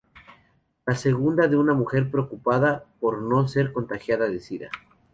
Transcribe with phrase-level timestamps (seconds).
[0.87, 4.71] La segunda una mujer preocupada por no ser contagiada de sida.